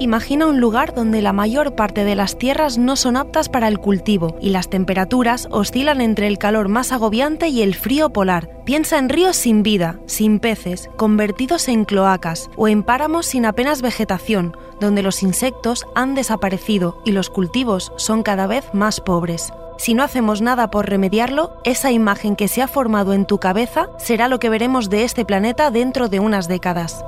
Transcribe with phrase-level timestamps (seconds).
[0.00, 3.80] Imagina un lugar donde la mayor parte de las tierras no son aptas para el
[3.80, 8.48] cultivo y las temperaturas oscilan entre el calor más agobiante y el frío polar.
[8.64, 13.82] Piensa en ríos sin vida, sin peces, convertidos en cloacas, o en páramos sin apenas
[13.82, 19.52] vegetación, donde los insectos han desaparecido y los cultivos son cada vez más pobres.
[19.78, 23.88] Si no hacemos nada por remediarlo, esa imagen que se ha formado en tu cabeza
[23.98, 27.04] será lo que veremos de este planeta dentro de unas décadas.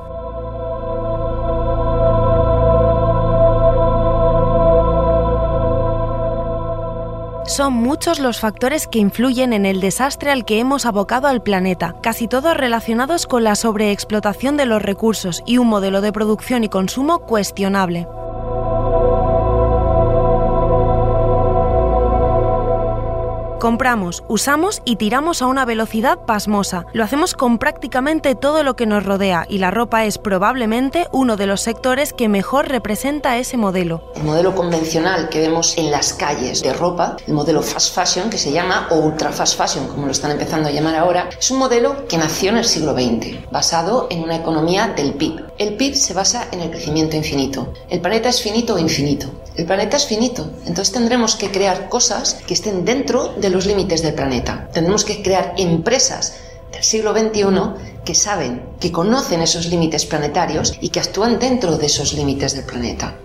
[7.51, 11.97] Son muchos los factores que influyen en el desastre al que hemos abocado al planeta,
[12.01, 16.69] casi todos relacionados con la sobreexplotación de los recursos y un modelo de producción y
[16.69, 18.07] consumo cuestionable.
[23.61, 26.87] Compramos, usamos y tiramos a una velocidad pasmosa.
[26.95, 31.37] Lo hacemos con prácticamente todo lo que nos rodea y la ropa es probablemente uno
[31.37, 34.03] de los sectores que mejor representa ese modelo.
[34.17, 38.39] El modelo convencional que vemos en las calles de ropa, el modelo fast fashion que
[38.39, 41.59] se llama o ultra fast fashion como lo están empezando a llamar ahora, es un
[41.59, 45.50] modelo que nació en el siglo XX, basado en una economía del PIB.
[45.61, 47.75] El PIB se basa en el crecimiento infinito.
[47.91, 49.31] El planeta es finito o infinito.
[49.57, 54.01] El planeta es finito, entonces tendremos que crear cosas que estén dentro de los límites
[54.01, 54.71] del planeta.
[54.73, 56.37] Tendremos que crear empresas
[56.73, 61.85] del siglo XXI que saben, que conocen esos límites planetarios y que actúan dentro de
[61.85, 63.19] esos límites del planeta.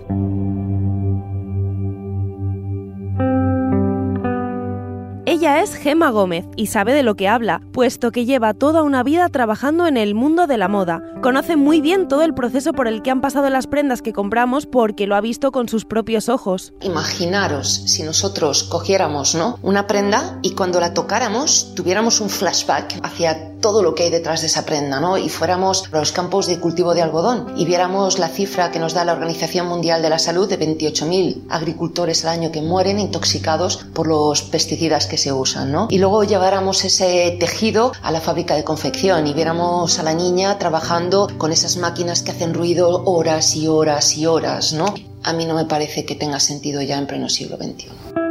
[5.46, 9.28] Es Gema Gómez y sabe de lo que habla, puesto que lleva toda una vida
[9.28, 11.04] trabajando en el mundo de la moda.
[11.22, 14.66] Conoce muy bien todo el proceso por el que han pasado las prendas que compramos
[14.66, 16.72] porque lo ha visto con sus propios ojos.
[16.80, 19.60] Imaginaros si nosotros cogiéramos ¿no?
[19.62, 24.42] una prenda y cuando la tocáramos tuviéramos un flashback hacia todo lo que hay detrás
[24.42, 25.18] de esa prenda ¿no?
[25.18, 28.94] y fuéramos a los campos de cultivo de algodón y viéramos la cifra que nos
[28.94, 33.78] da la Organización Mundial de la Salud de 28.000 agricultores al año que mueren intoxicados
[33.92, 35.88] por los pesticidas que se usan, ¿no?
[35.90, 40.60] Y luego lleváramos ese tejido a la fábrica de confección y viéramos a la niña
[40.60, 44.94] trabajando con esas máquinas que hacen ruido horas y horas y horas, ¿no?
[45.24, 48.25] A mí no me parece que tenga sentido ya en pleno siglo XXI.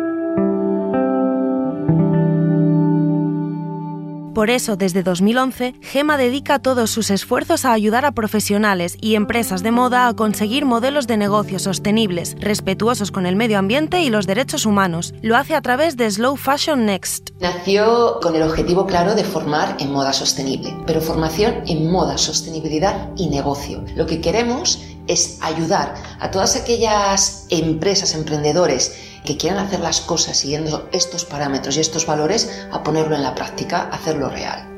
[4.35, 9.63] Por eso, desde 2011, Gema dedica todos sus esfuerzos a ayudar a profesionales y empresas
[9.63, 14.27] de moda a conseguir modelos de negocio sostenibles, respetuosos con el medio ambiente y los
[14.27, 15.13] derechos humanos.
[15.21, 17.29] Lo hace a través de Slow Fashion Next.
[17.39, 23.11] Nació con el objetivo claro de formar en moda sostenible, pero formación en moda, sostenibilidad
[23.15, 23.85] y negocio.
[23.95, 28.95] Lo que queremos es ayudar a todas aquellas empresas, emprendedores,
[29.25, 33.33] que quieran hacer las cosas siguiendo estos parámetros y estos valores a ponerlo en la
[33.33, 34.74] práctica, hacerlo real.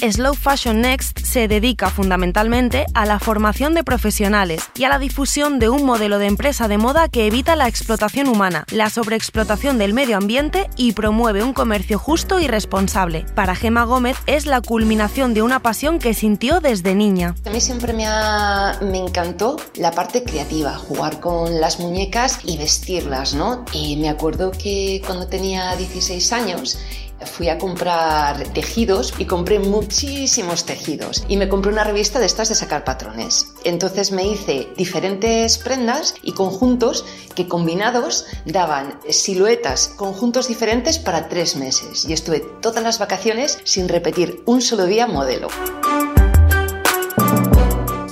[0.00, 5.58] Slow Fashion Next se dedica fundamentalmente a la formación de profesionales y a la difusión
[5.58, 9.92] de un modelo de empresa de moda que evita la explotación humana, la sobreexplotación del
[9.92, 13.26] medio ambiente y promueve un comercio justo y responsable.
[13.34, 17.34] Para Gema Gómez es la culminación de una pasión que sintió desde niña.
[17.44, 18.06] A mí siempre me,
[18.80, 23.66] me encantó la parte creativa, jugar con las muñecas y vestirlas, ¿no?
[23.74, 26.78] Y me acuerdo que cuando tenía 16 años
[27.26, 32.48] fui a comprar tejidos y compré muchísimos tejidos y me compré una revista de estas
[32.48, 33.52] de sacar patrones.
[33.64, 37.04] Entonces me hice diferentes prendas y conjuntos
[37.34, 43.88] que combinados daban siluetas, conjuntos diferentes para tres meses y estuve todas las vacaciones sin
[43.88, 45.48] repetir un solo día modelo.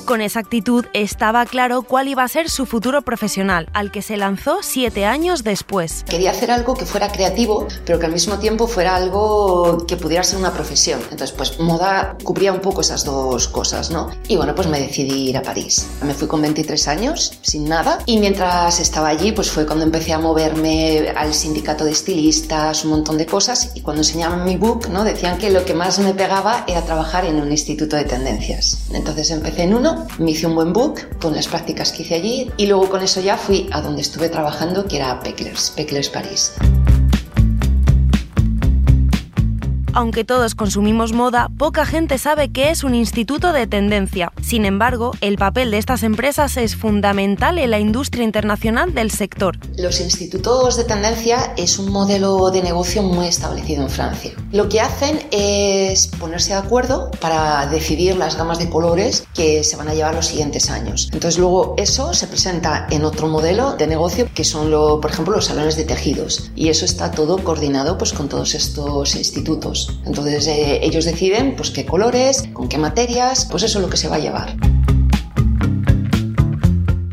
[0.09, 4.17] Con esa actitud estaba claro cuál iba a ser su futuro profesional, al que se
[4.17, 6.03] lanzó siete años después.
[6.09, 10.25] Quería hacer algo que fuera creativo, pero que al mismo tiempo fuera algo que pudiera
[10.25, 10.99] ser una profesión.
[11.11, 14.09] Entonces, pues moda cubría un poco esas dos cosas, ¿no?
[14.29, 15.87] Y bueno, pues me decidí ir a París.
[16.01, 20.15] Me fui con 23 años, sin nada, y mientras estaba allí, pues fue cuando empecé
[20.15, 24.89] a moverme al sindicato de estilistas, un montón de cosas, y cuando enseñaban mi book,
[24.89, 25.05] ¿no?
[25.05, 28.87] Decían que lo que más me pegaba era trabajar en un instituto de tendencias.
[28.95, 32.51] Entonces empecé en uno me hice un buen book con las prácticas que hice allí
[32.57, 36.53] y luego con eso ya fui a donde estuve trabajando, que era Pecklers, Pecklers París.
[39.95, 44.33] Aunque todos consumimos moda, poca gente sabe qué es un instituto de tendencia.
[44.43, 49.59] Sin embargo, el papel de estas empresas es fundamental en la industria internacional del sector.
[49.77, 54.33] Los institutos de tendencia es un modelo de negocio muy establecido en Francia.
[54.53, 59.77] Lo que hacen es ponerse de acuerdo para decidir las gamas de colores que se
[59.77, 61.09] van a llevar los siguientes años.
[61.13, 65.35] Entonces luego eso se presenta en otro modelo de negocio que son, lo, por ejemplo,
[65.35, 66.51] los salones de tejidos.
[66.55, 69.78] Y eso está todo coordinado pues, con todos estos institutos.
[70.07, 73.97] Entonces eh, ellos deciden pues, qué colores, con qué materias, pues eso es lo que
[73.97, 74.57] se va a llevar.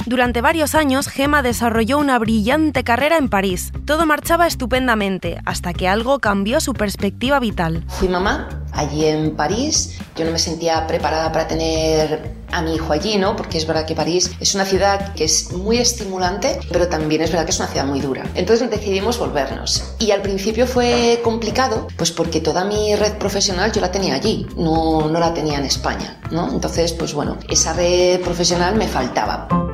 [0.06, 3.72] Durante varios años, Gema desarrolló una brillante carrera en París.
[3.86, 7.84] Todo marchaba estupendamente, hasta que algo cambió su perspectiva vital.
[7.88, 9.98] Fui mamá allí en París.
[10.16, 13.36] Yo no me sentía preparada para tener a mi hijo allí, ¿no?
[13.36, 17.32] Porque es verdad que París es una ciudad que es muy estimulante, pero también es
[17.32, 18.24] verdad que es una ciudad muy dura.
[18.36, 19.96] Entonces decidimos volvernos.
[20.00, 24.46] Y al principio fue complicado, pues porque toda mi red profesional yo la tenía allí,
[24.58, 26.52] no, no la tenía en España, ¿no?
[26.52, 29.65] Entonces, pues bueno, esa red profesional me faltaba.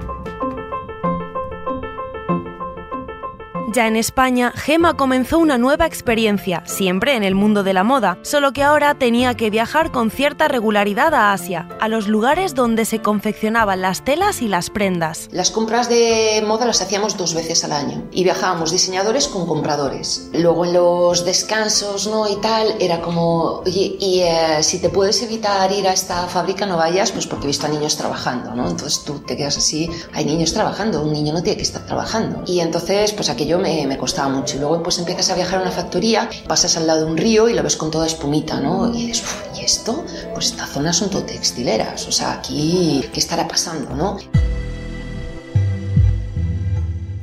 [3.74, 8.18] Ya en España, Gema comenzó una nueva experiencia, siempre en el mundo de la moda,
[8.22, 12.84] solo que ahora tenía que viajar con cierta regularidad a Asia, a los lugares donde
[12.84, 15.30] se confeccionaban las telas y las prendas.
[15.32, 20.30] Las compras de moda las hacíamos dos veces al año y viajábamos diseñadores con compradores.
[20.34, 22.28] Luego en los descansos ¿no?
[22.28, 26.66] y tal, era como, oye, y eh, si te puedes evitar ir a esta fábrica
[26.66, 28.70] no vayas, pues porque he visto a niños trabajando, ¿no?
[28.70, 32.44] Entonces tú te quedas así, hay niños trabajando, un niño no tiene que estar trabajando.
[32.46, 34.58] Y entonces, pues aquello me, costaba mucho.
[34.58, 37.50] Y luego pues empiezas a viajar a una factoría, pasas al lado de un río
[37.50, 38.94] y lo ves con toda espumita, ¿no?
[38.94, 39.24] Y dices,
[39.56, 40.04] ¿y esto?
[40.34, 44.18] Pues esta zona son todo textileras, o sea, aquí, ¿qué estará pasando, no?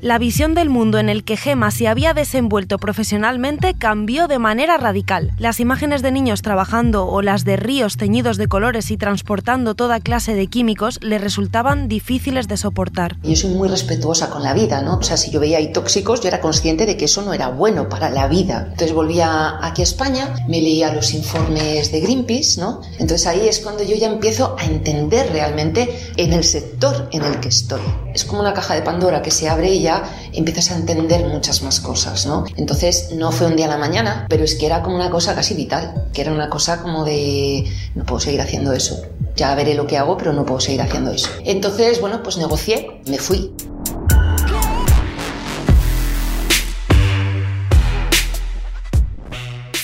[0.01, 4.77] La visión del mundo en el que Gema se había desenvuelto profesionalmente cambió de manera
[4.77, 5.33] radical.
[5.39, 9.99] Las imágenes de niños trabajando o las de ríos teñidos de colores y transportando toda
[9.99, 13.17] clase de químicos le resultaban difíciles de soportar.
[13.25, 14.99] Yo soy muy respetuosa con la vida, ¿no?
[14.99, 17.49] O sea, si yo veía ahí tóxicos, yo era consciente de que eso no era
[17.49, 18.69] bueno para la vida.
[18.71, 22.83] Entonces volvía aquí a España, me leía los informes de Greenpeace, ¿no?
[23.01, 27.41] Entonces ahí es cuando yo ya empiezo a entender realmente en el sector en el
[27.41, 27.83] que estoy.
[28.15, 29.98] Es como una caja de Pandora que se abre y ya
[30.33, 32.45] empiezas a entender muchas más cosas, ¿no?
[32.57, 35.35] Entonces no fue un día a la mañana, pero es que era como una cosa
[35.35, 37.65] casi vital, que era una cosa como de
[37.95, 39.03] no puedo seguir haciendo eso.
[39.37, 41.31] Ya veré lo que hago, pero no puedo seguir haciendo eso.
[41.45, 43.53] Entonces, bueno, pues negocié, me fui.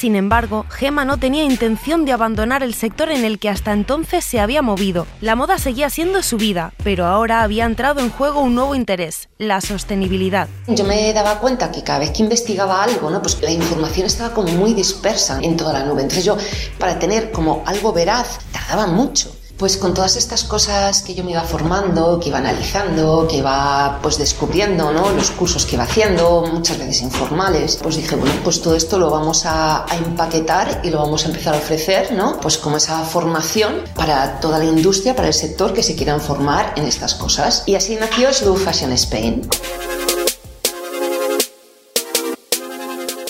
[0.04, 4.22] Sin embargo, Gema no tenía intención de abandonar el sector en el que hasta entonces
[4.22, 5.06] se había movido.
[5.22, 9.30] La moda seguía siendo su vida, pero ahora había entrado en juego un nuevo interés,
[9.38, 10.46] la sostenibilidad.
[10.66, 14.50] Yo me daba cuenta que cada vez que investigaba algo, pues la información estaba como
[14.50, 16.02] muy dispersa en toda la nube.
[16.02, 16.36] Entonces yo,
[16.78, 19.34] para tener como algo veraz, tardaba mucho.
[19.56, 24.00] Pues con todas estas cosas que yo me iba formando, que iba analizando, que iba
[24.02, 25.10] pues descubriendo, ¿no?
[25.12, 29.10] Los cursos que iba haciendo, muchas veces informales, pues dije, bueno, pues todo esto lo
[29.10, 32.40] vamos a, a, empaquetar y lo vamos a empezar a ofrecer, ¿no?
[32.40, 36.72] Pues como esa formación para toda la industria, para el sector que se quieran formar
[36.76, 37.62] en estas cosas.
[37.66, 39.48] Y así nació Slow Fashion Spain.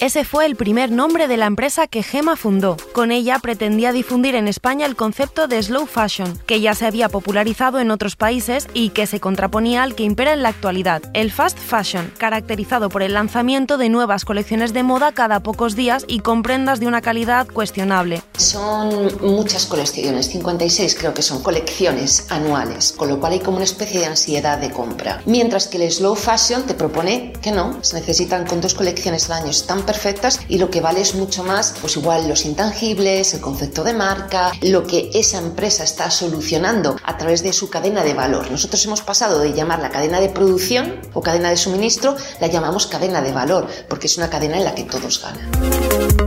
[0.04, 2.76] Ese fue el primer nombre de la empresa que Gema fundó.
[2.92, 7.08] Con ella pretendía difundir en España el concepto de slow fashion, que ya se había
[7.08, 11.32] popularizado en otros países y que se contraponía al que impera en la actualidad, el
[11.32, 16.20] fast fashion, caracterizado por el lanzamiento de nuevas colecciones de moda cada pocos días y
[16.20, 18.22] con prendas de una calidad cuestionable.
[18.36, 23.64] Son muchas colecciones, 56 creo que son colecciones anuales, con lo cual hay como una
[23.64, 25.22] especie de ansiedad de compra.
[25.24, 29.40] Mientras que el slow fashion te propone que no, se necesitan con dos colecciones al
[29.44, 33.40] año, están perfectas y lo que vale es mucho más, pues igual los intangibles, el
[33.40, 38.12] concepto de marca, lo que esa empresa está solucionando a través de su cadena de
[38.12, 38.50] valor.
[38.50, 42.88] Nosotros hemos pasado de llamar la cadena de producción o cadena de suministro, la llamamos
[42.88, 46.23] cadena de valor, porque es una cadena en la que todos ganan.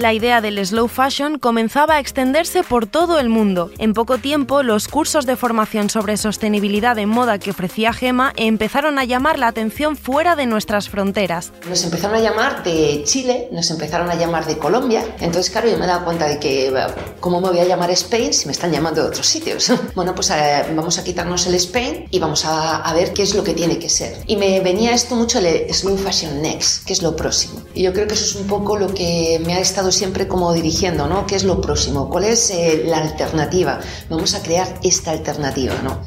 [0.00, 3.70] La idea del slow fashion comenzaba a extenderse por todo el mundo.
[3.76, 8.98] En poco tiempo, los cursos de formación sobre sostenibilidad en moda que ofrecía Gema empezaron
[8.98, 11.52] a llamar la atención fuera de nuestras fronteras.
[11.68, 15.04] Nos empezaron a llamar de Chile, nos empezaron a llamar de Colombia.
[15.20, 16.72] Entonces, claro, yo me dado cuenta de que,
[17.20, 19.70] ¿cómo me voy a llamar Spain si me están llamando de otros sitios?
[19.94, 23.34] bueno, pues eh, vamos a quitarnos el Spain y vamos a, a, ver qué es
[23.34, 24.16] lo que tiene que ser.
[24.26, 27.60] Y me venía esto mucho el Slow Fashion Next, que es lo próximo.
[27.74, 30.52] Y yo creo que eso es un poco lo que me ha estado siempre como
[30.52, 31.26] dirigiendo, ¿no?
[31.26, 32.08] ¿Qué es lo próximo?
[32.08, 33.80] ¿Cuál es eh, la alternativa?
[34.08, 36.00] Vamos a crear esta alternativa, ¿no?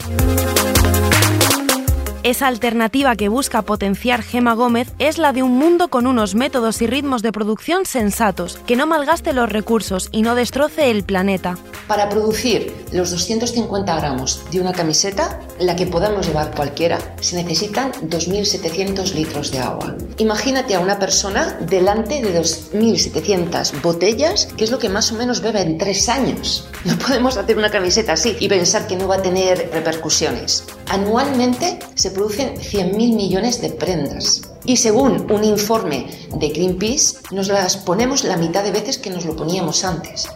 [2.24, 6.82] Esa alternativa que busca potenciar Gema Gómez es la de un mundo con unos métodos
[6.82, 11.58] y ritmos de producción sensatos, que no malgaste los recursos y no destroce el planeta.
[11.86, 17.92] Para producir los 250 gramos de una camiseta, la que podamos llevar cualquiera, se necesitan
[17.92, 19.94] 2.700 litros de agua.
[20.18, 25.42] Imagínate a una persona delante de 2.700 botellas, que es lo que más o menos
[25.42, 26.70] bebe en tres años.
[26.86, 30.63] No podemos hacer una camiseta así y pensar que no va a tener repercusiones.
[30.88, 34.41] Anualmente se producen 100.000 millones de prendas.
[34.65, 39.25] Y según un informe de Greenpeace, nos las ponemos la mitad de veces que nos
[39.25, 40.29] lo poníamos antes.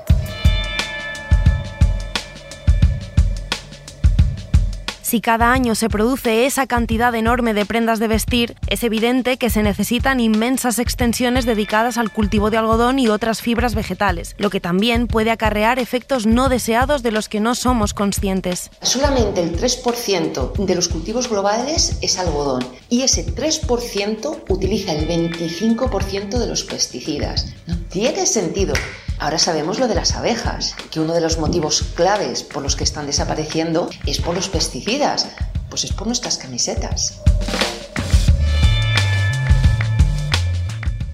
[5.08, 9.50] Si cada año se produce esa cantidad enorme de prendas de vestir, es evidente que
[9.50, 14.60] se necesitan inmensas extensiones dedicadas al cultivo de algodón y otras fibras vegetales, lo que
[14.60, 18.70] también puede acarrear efectos no deseados de los que no somos conscientes.
[18.82, 26.38] Solamente el 3% de los cultivos globales es algodón y ese 3% utiliza el 25%
[26.38, 27.54] de los pesticidas.
[27.66, 28.74] No tiene sentido.
[29.20, 32.84] Ahora sabemos lo de las abejas, que uno de los motivos claves por los que
[32.84, 35.28] están desapareciendo es por los pesticidas,
[35.70, 37.20] pues es por nuestras camisetas.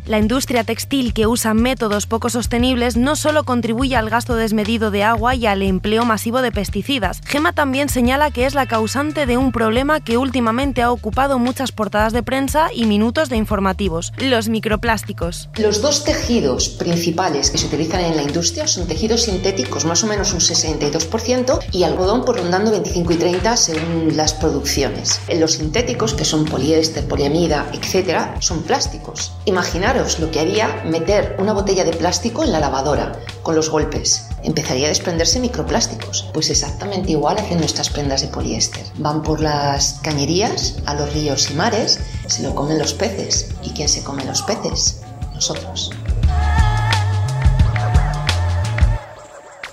[0.06, 5.02] La industria textil que usa métodos poco sostenibles no solo contribuye al gasto desmedido de
[5.02, 7.22] agua y al empleo masivo de pesticidas.
[7.26, 11.72] Gema también señala que es la causante de un problema que últimamente ha ocupado muchas
[11.72, 15.48] portadas de prensa y minutos de informativos, los microplásticos.
[15.58, 20.08] Los dos tejidos principales que se utilizan en la industria son tejidos sintéticos, más o
[20.08, 25.22] menos un 62%, y algodón por rondando 25 y 30 según las producciones.
[25.34, 29.32] Los sintéticos, que son poliéster, poliamida, etc., son plásticos.
[29.46, 33.12] Imaginar lo que haría meter una botella de plástico en la lavadora
[33.44, 34.28] con los golpes.
[34.44, 36.30] Empezaría a desprenderse microplásticos.
[36.34, 38.84] Pues exactamente igual hacen nuestras prendas de poliéster.
[38.98, 43.52] Van por las cañerías, a los ríos y mares, se lo comen los peces.
[43.62, 45.02] ¿Y quién se come los peces?
[45.36, 45.92] Nosotros.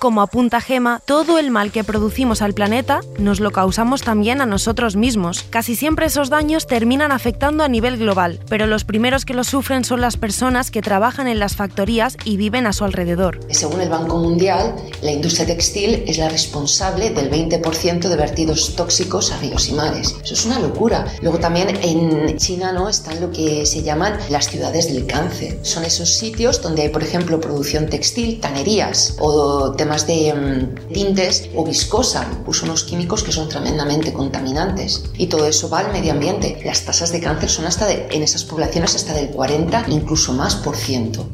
[0.01, 4.47] Como apunta Gema, todo el mal que producimos al planeta nos lo causamos también a
[4.47, 5.45] nosotros mismos.
[5.51, 9.83] Casi siempre esos daños terminan afectando a nivel global, pero los primeros que lo sufren
[9.83, 13.41] son las personas que trabajan en las factorías y viven a su alrededor.
[13.51, 19.31] Según el Banco Mundial, la industria textil es la responsable del 20% de vertidos tóxicos
[19.31, 20.15] a ríos y mares.
[20.23, 21.05] Eso es una locura.
[21.21, 25.59] Luego también en China no están lo que se llaman las ciudades del cáncer.
[25.61, 31.49] Son esos sitios donde hay, por ejemplo, producción textil, tanerías o temas de mm, tintes
[31.55, 35.03] o viscosa, usa unos químicos que son tremendamente contaminantes.
[35.17, 36.59] Y todo eso va al medio ambiente.
[36.63, 40.55] Las tasas de cáncer son hasta de, en esas poblaciones hasta del 40, incluso más
[40.55, 41.27] por ciento.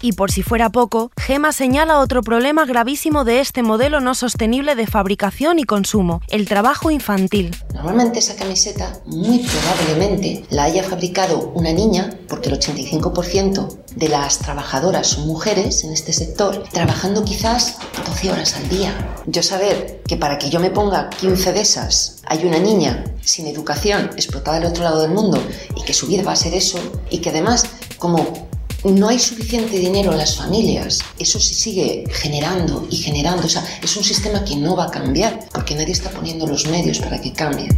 [0.00, 4.74] Y por si fuera poco, Gema señala otro problema gravísimo de este modelo no sostenible
[4.74, 7.56] de fabricación y consumo, el trabajo infantil.
[7.74, 14.38] Normalmente esa camiseta muy probablemente la haya fabricado una niña, porque el 85% de las
[14.38, 18.94] trabajadoras son mujeres en este sector, trabajando quizás 12 horas al día.
[19.26, 23.46] Yo saber que para que yo me ponga 15 de esas hay una niña sin
[23.46, 25.42] educación explotada al otro lado del mundo
[25.76, 26.78] y que su vida va a ser eso
[27.10, 27.66] y que además
[27.98, 28.47] como
[28.84, 31.00] no hay suficiente dinero en las familias.
[31.18, 33.46] Eso se sigue generando y generando.
[33.46, 36.66] O sea, es un sistema que no va a cambiar porque nadie está poniendo los
[36.66, 37.68] medios para que cambie.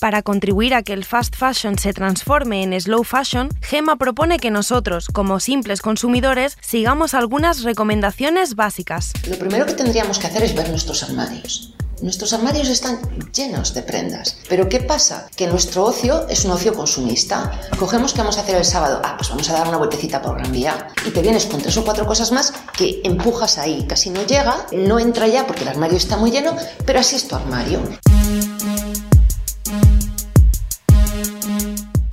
[0.00, 4.50] Para contribuir a que el fast fashion se transforme en slow fashion, Gema propone que
[4.50, 9.14] nosotros, como simples consumidores, sigamos algunas recomendaciones básicas.
[9.26, 11.72] Lo primero que tendríamos que hacer es ver nuestros armarios.
[12.04, 13.00] Nuestros armarios están
[13.32, 14.36] llenos de prendas.
[14.46, 15.26] Pero ¿qué pasa?
[15.34, 17.58] Que nuestro ocio es un ocio consumista.
[17.78, 19.00] Cogemos que vamos a hacer el sábado.
[19.02, 20.88] Ah, pues vamos a dar una vueltecita por Gran Vía.
[21.06, 23.86] Y te vienes con tres o cuatro cosas más que empujas ahí.
[23.88, 27.26] Casi no llega, no entra ya porque el armario está muy lleno, pero así es
[27.26, 27.80] tu armario.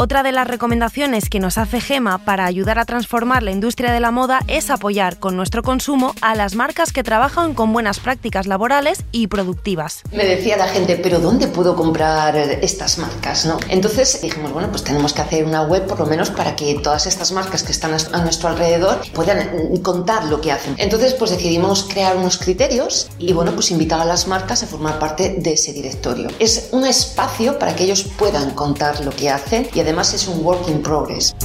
[0.04, 4.00] Otra de las recomendaciones que nos hace Gema para ayudar a transformar la industria de
[4.00, 8.48] la moda es apoyar con nuestro consumo a las marcas que trabajan con buenas prácticas
[8.48, 10.02] laborales y productivas.
[10.12, 13.46] Me decía la gente, pero ¿dónde puedo comprar estas marcas?
[13.46, 13.60] ¿no?
[13.70, 17.06] Entonces dijimos, bueno, pues tenemos que hacer una web por lo menos para que todas
[17.06, 20.74] estas marcas que están a nuestro alrededor puedan contar lo que hacen.
[20.80, 24.98] Entonces pues decidimos crear unos criterios y bueno, pues invitar a las marcas a formar
[24.98, 26.30] parte de ese directorio.
[26.40, 30.26] Es un espacio para que ellos puedan contar lo que hacen y además además es
[30.26, 31.36] un work in progress.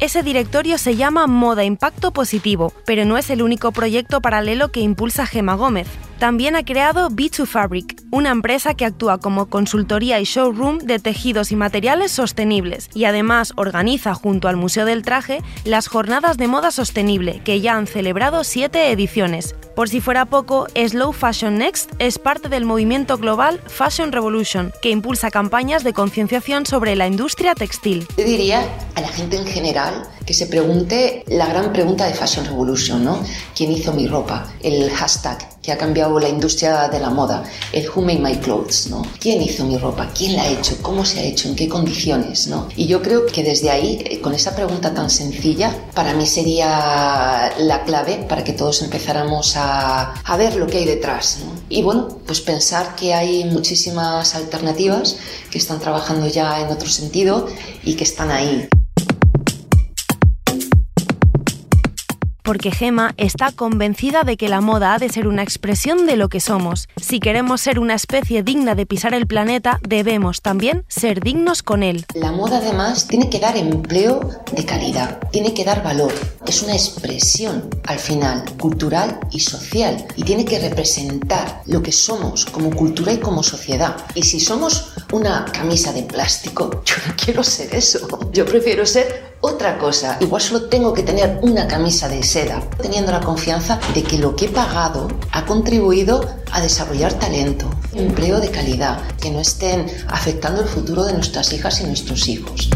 [0.00, 4.80] Ese directorio se llama Moda Impacto Positivo, pero no es el único proyecto paralelo que
[4.80, 5.86] impulsa Gema Gómez.
[6.18, 11.52] También ha creado B2 Fabric, una empresa que actúa como consultoría y showroom de tejidos
[11.52, 16.70] y materiales sostenibles y además organiza junto al Museo del Traje las jornadas de moda
[16.70, 19.54] sostenible, que ya han celebrado siete ediciones.
[19.74, 24.88] Por si fuera poco, Slow Fashion Next es parte del movimiento global Fashion Revolution, que
[24.88, 28.08] impulsa campañas de concienciación sobre la industria textil.
[28.16, 32.46] Yo diría a la gente en general que se pregunte la gran pregunta de Fashion
[32.46, 33.22] Revolution, ¿no?
[33.54, 34.50] ¿Quién hizo mi ropa?
[34.62, 37.42] El hashtag que ha cambiado la industria de la moda,
[37.72, 39.02] el Who Made My Clothes, ¿no?
[39.18, 40.08] ¿Quién hizo mi ropa?
[40.16, 40.76] ¿Quién la ha hecho?
[40.80, 41.48] ¿Cómo se ha hecho?
[41.48, 42.46] ¿En qué condiciones?
[42.46, 42.68] ¿no?
[42.76, 47.52] Y yo creo que desde ahí, eh, con esa pregunta tan sencilla, para mí sería
[47.58, 51.38] la clave para que todos empezáramos a, a ver lo que hay detrás.
[51.44, 51.52] ¿no?
[51.68, 55.16] Y bueno, pues pensar que hay muchísimas alternativas
[55.50, 57.48] que están trabajando ya en otro sentido
[57.82, 58.68] y que están ahí.
[62.46, 66.28] Porque Gema está convencida de que la moda ha de ser una expresión de lo
[66.28, 66.88] que somos.
[66.96, 71.82] Si queremos ser una especie digna de pisar el planeta, debemos también ser dignos con
[71.82, 72.06] él.
[72.14, 74.20] La moda además tiene que dar empleo
[74.52, 76.12] de calidad, tiene que dar valor.
[76.46, 82.44] Es una expresión al final cultural y social y tiene que representar lo que somos
[82.46, 83.96] como cultura y como sociedad.
[84.14, 88.06] Y si somos una camisa de plástico, yo no quiero ser eso.
[88.32, 90.18] Yo prefiero ser otra cosa.
[90.20, 94.36] Igual solo tengo que tener una camisa de seda, teniendo la confianza de que lo
[94.36, 96.20] que he pagado ha contribuido
[96.52, 101.80] a desarrollar talento, empleo de calidad, que no estén afectando el futuro de nuestras hijas
[101.80, 102.68] y nuestros hijos.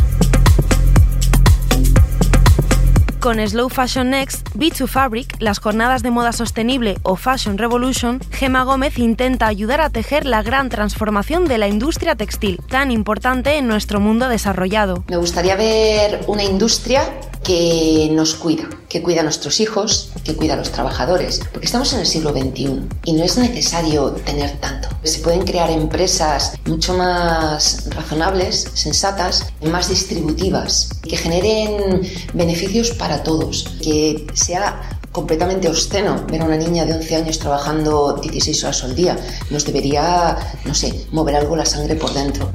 [3.21, 8.63] Con Slow Fashion Next, B2 Fabric, las jornadas de moda sostenible o Fashion Revolution, Gema
[8.63, 13.69] Gómez intenta ayudar a tejer la gran transformación de la industria textil, tan importante en
[13.69, 15.05] nuestro mundo desarrollado.
[15.09, 17.03] Me gustaría ver una industria
[17.43, 21.93] que nos cuida, que cuida a nuestros hijos, que cuida a los trabajadores, porque estamos
[21.93, 24.89] en el siglo XXI y no es necesario tener tanto.
[25.03, 32.03] Se pueden crear empresas mucho más razonables, sensatas, más distributivas, que generen
[32.35, 38.19] beneficios para todos, que sea completamente obsceno ver a una niña de 11 años trabajando
[38.23, 39.17] 16 horas al día.
[39.51, 42.51] Nos debería, no sé, mover algo la sangre por dentro.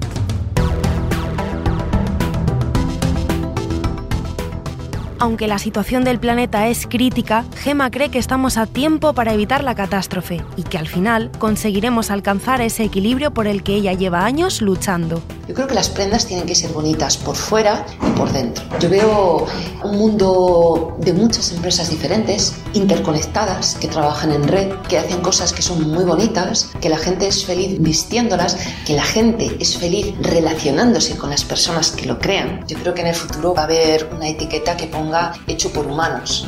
[5.18, 9.64] Aunque la situación del planeta es crítica, Gema cree que estamos a tiempo para evitar
[9.64, 14.26] la catástrofe y que al final conseguiremos alcanzar ese equilibrio por el que ella lleva
[14.26, 15.22] años luchando.
[15.48, 18.64] Yo creo que las prendas tienen que ser bonitas por fuera y por dentro.
[18.80, 19.46] Yo veo
[19.84, 25.62] un mundo de muchas empresas diferentes, interconectadas, que trabajan en red, que hacen cosas que
[25.62, 31.16] son muy bonitas, que la gente es feliz vistiéndolas, que la gente es feliz relacionándose
[31.16, 32.66] con las personas que lo crean.
[32.68, 35.86] Yo creo que en el futuro va a haber una etiqueta que ponga hecho por
[35.86, 36.48] humanos.